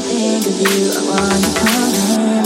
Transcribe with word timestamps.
think 0.00 0.46
of 0.46 0.60
you, 0.60 0.92
I 0.92 1.02
wanna 1.06 1.54
come 1.58 2.34
home. 2.34 2.39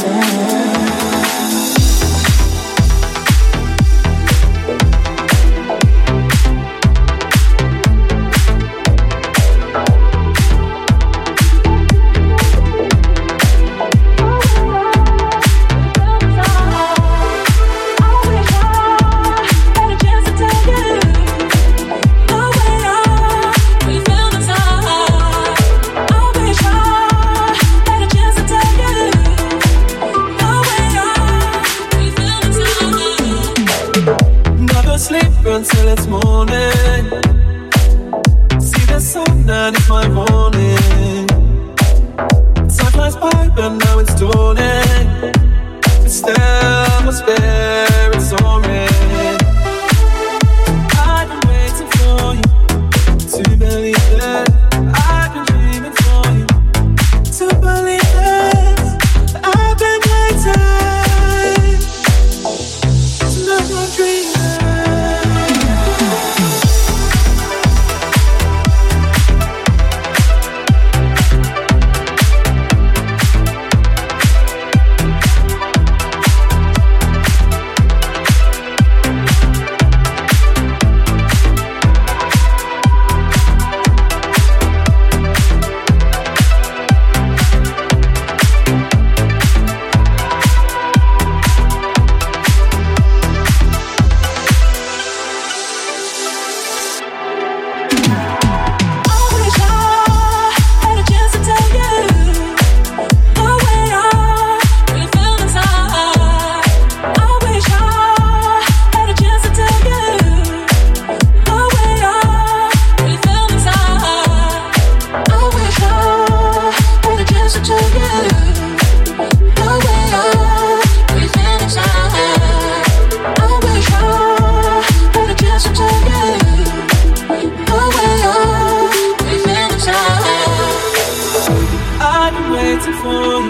wrong 133.14 133.47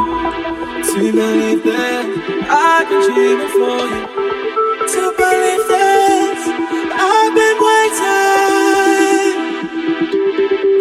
to 0.83 1.13
believe 1.13 1.63
that 1.65 2.05
I've 2.51 2.89
been 2.89 3.03
dreaming 3.13 3.53
for 3.57 3.79
you. 3.93 4.03
To 4.93 5.03
believe 5.19 5.65
that 5.73 6.39
I've 7.11 7.33
been 7.39 7.59
waiting 7.69 9.35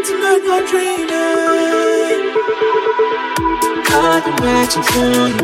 to 0.08 0.14
make 0.24 0.44
my 0.52 0.60
dreaming. 0.70 2.22
I've 3.96 4.24
been 4.26 4.38
waiting 4.44 4.86
for 4.92 5.14
you. 5.32 5.44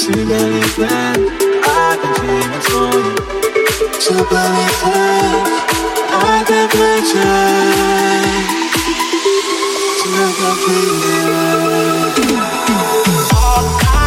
To 0.00 0.10
believe 0.12 0.76
that 0.82 1.18
I've 1.76 1.98
been 2.02 2.14
dreaming 2.20 2.64
for 2.68 2.90
you. 3.04 3.14
To 4.04 4.14
believe 4.30 4.78
that 4.84 5.46
I've 6.24 6.46
been 6.48 6.68
waiting. 6.80 7.85
All 10.18 10.32
kinds 13.78 14.05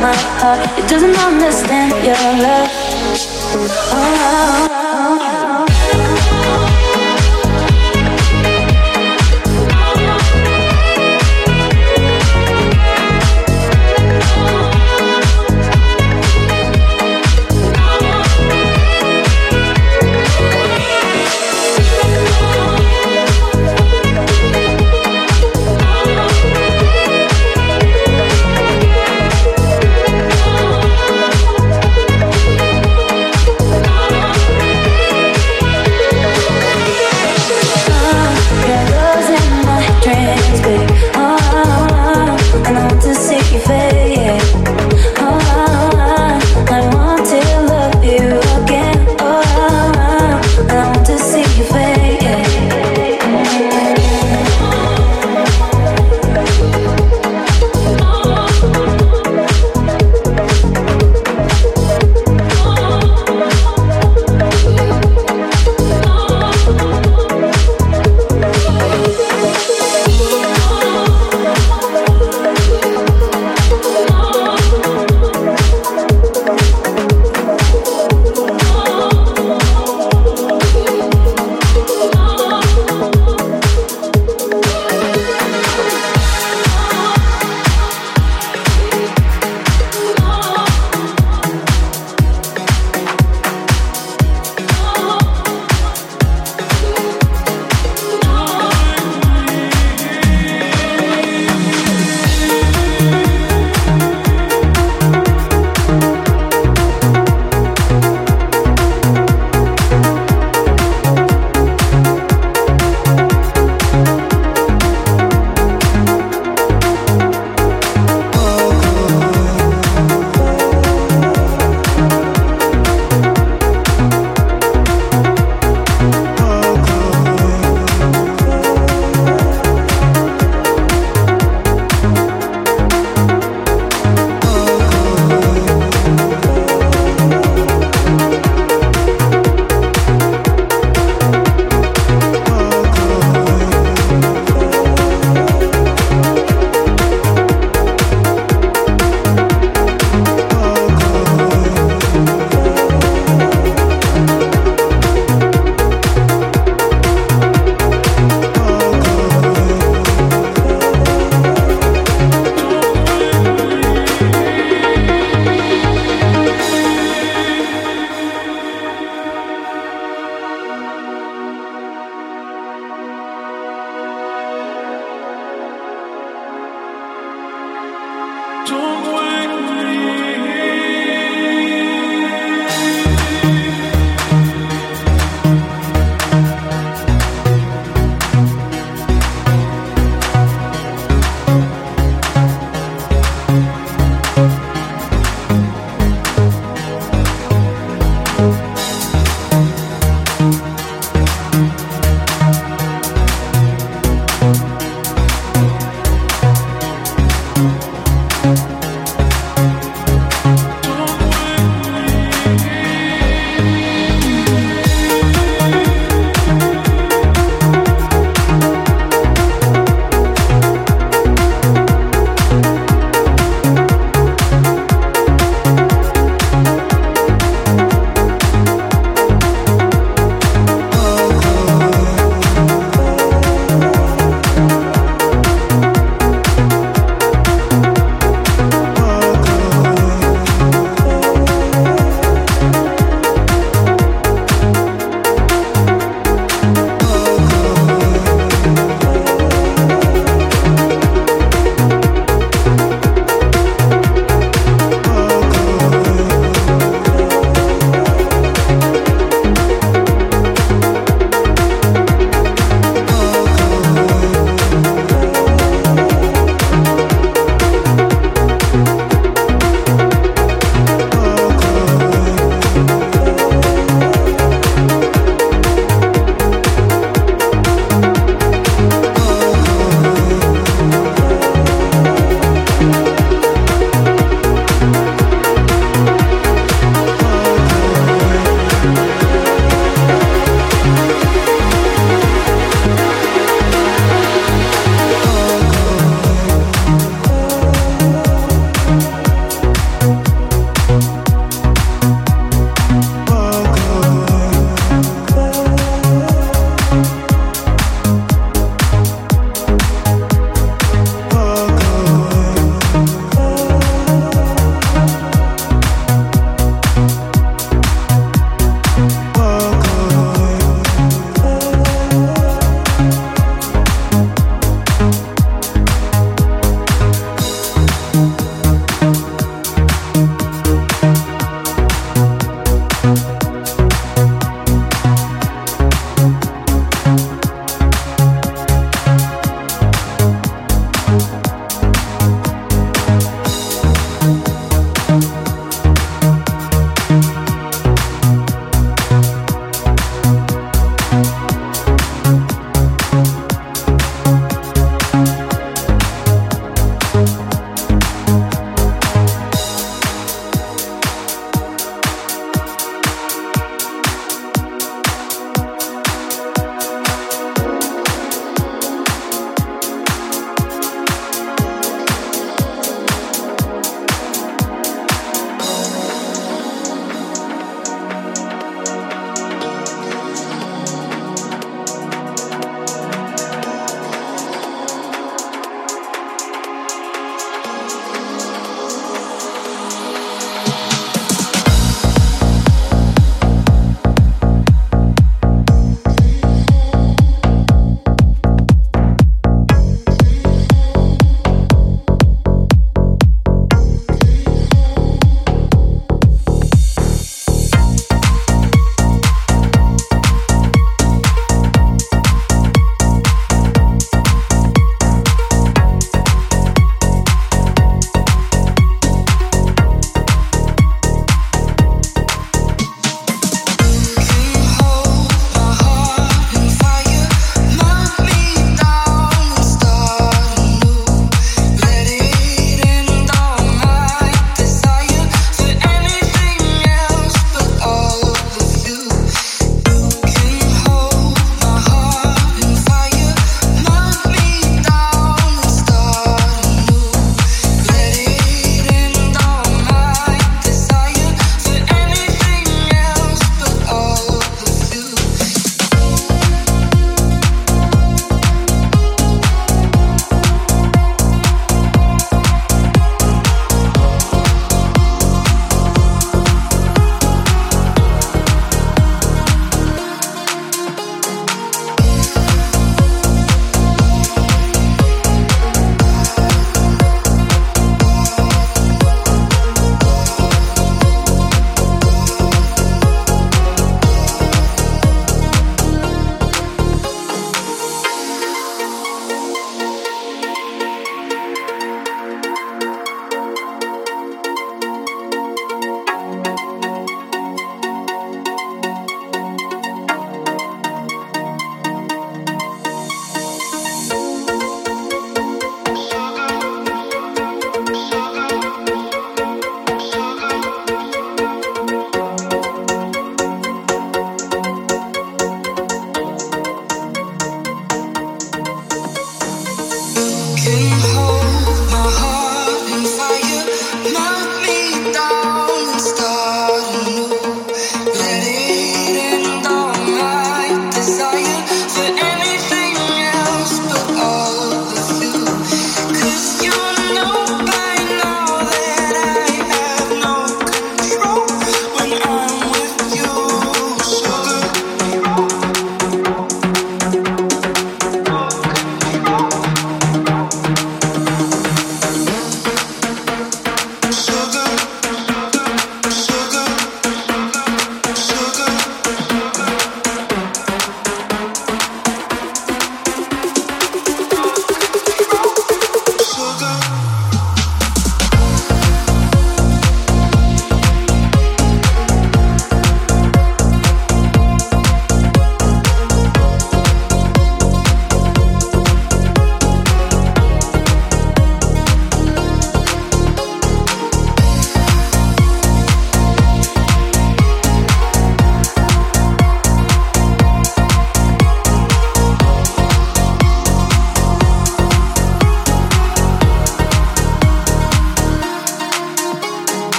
my 0.00 0.14
heart. 0.40 0.60
It 0.78 0.88
doesn't 0.88 1.16
understand 1.16 1.92
your 2.04 2.16
love. 2.42 2.68
Oh. 3.52 3.68
oh, 3.92 4.68
oh. 4.72 5.29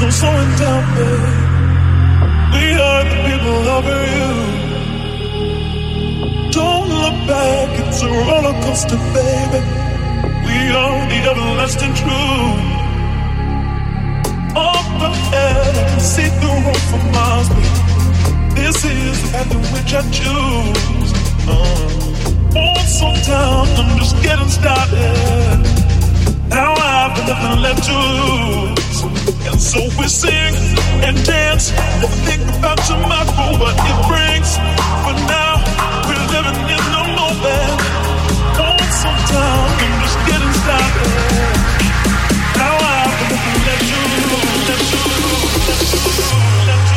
There's 0.00 0.22
no 0.22 0.30
slowing 0.30 0.52
down, 0.56 0.82
babe. 0.96 1.24
We 2.54 2.64
are 2.88 3.04
the 3.04 3.18
people 3.28 3.60
over 3.76 4.00
you. 4.16 4.32
Don't 6.52 6.88
look 6.88 7.18
back, 7.28 7.68
it's 7.80 8.00
a 8.00 8.08
roller 8.08 8.56
coaster, 8.64 8.96
baby. 9.12 9.60
We 10.46 10.56
are 10.72 11.00
the 11.10 11.18
everlasting 11.30 11.94
truth. 12.00 12.64
Up 14.56 14.88
ahead, 15.04 15.76
I 15.76 15.84
can 15.90 16.00
see 16.00 16.30
the 16.40 16.48
road 16.64 16.82
for 16.88 17.02
miles, 17.12 17.48
but 17.50 17.68
this 18.56 18.76
is 18.82 19.20
the 19.20 19.28
path 19.32 19.52
in 19.52 19.62
which 19.74 19.92
I 19.92 20.02
choose. 20.16 21.10
Uh, 21.46 22.56
oh, 22.56 22.80
so 22.88 23.08
down, 23.30 23.68
I'm 23.76 23.98
just 23.98 24.16
getting 24.22 24.48
started. 24.48 25.59
Now 26.50 26.74
I've 26.74 27.16
got 27.16 27.28
nothing 27.28 27.62
left 27.62 27.84
to 27.84 27.94
lose. 27.94 29.02
And 29.46 29.60
so 29.60 29.78
we 29.98 30.08
sing 30.08 30.54
and 31.06 31.16
dance 31.24 31.70
and 31.70 32.10
think 32.26 32.42
about 32.58 32.78
tomorrow, 32.90 33.54
what 33.62 33.74
it 33.78 33.98
brings. 34.10 34.58
But 35.06 35.16
now 35.30 35.62
we're 36.10 36.26
living 36.34 36.58
in 36.74 36.84
the 36.94 37.04
moment. 37.18 37.70
want 38.58 38.92
some 38.98 39.20
time, 39.30 39.78
I'm 39.78 39.94
just 40.02 40.18
getting 40.26 40.54
started. 40.62 41.10
Now 42.58 42.74
I've 42.94 43.14
got 43.20 43.30
nothing 43.30 43.60
left 43.66 43.84
to 43.90 43.98
lose. 44.10 44.66
Left 44.68 44.86
to 44.90 44.98
lose. 45.06 45.68
Left 45.68 45.86
to 45.90 45.98
lose. 46.66 46.89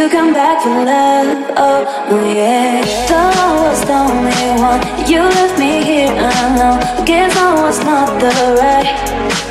you 0.00 0.08
come 0.08 0.32
back 0.32 0.62
for 0.62 0.70
love, 0.70 1.52
oh, 1.58 1.84
oh 2.08 2.32
yeah. 2.32 2.80
Though 3.06 3.32
I 3.44 3.48
was 3.60 3.80
the 3.84 3.98
only 4.08 4.48
one, 4.56 4.80
you 5.06 5.20
left 5.20 5.58
me 5.58 5.84
here, 5.84 6.08
I 6.08 6.56
know 6.56 7.04
Guess 7.04 7.36
I 7.36 7.52
was 7.60 7.78
not 7.84 8.08
the 8.18 8.32
right, 8.60 8.96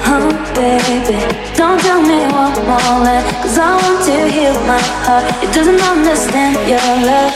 huh, 0.02 0.34
baby. 0.58 1.22
Don't 1.54 1.80
tell 1.82 2.02
me 2.02 2.26
what 2.34 2.58
more 2.66 2.98
line, 3.06 3.26
cause 3.44 3.60
I 3.60 3.78
want 3.78 4.04
to 4.10 4.18
heal 4.36 4.58
my 4.66 4.82
heart. 5.06 5.26
It 5.44 5.54
doesn't 5.54 5.82
understand 5.82 6.58
your 6.68 6.88
love, 7.06 7.34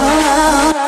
oh. 0.00 0.81